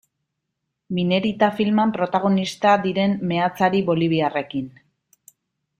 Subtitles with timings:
[0.99, 4.73] Minerita filman protagonista diren meatzari boliviarrekin.